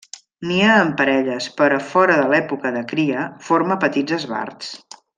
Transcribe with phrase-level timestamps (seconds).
[0.51, 4.75] Nia en parelles, però fora de l'època de cria forma petits esbarts.